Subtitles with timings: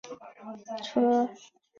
[0.03, 1.29] 车门打开了